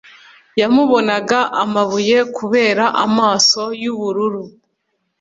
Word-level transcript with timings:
Yamubonaga 0.59 1.39
amabuye 1.63 2.17
kubera 2.37 2.85
amaso 3.05 3.61
yubururu 3.81 4.43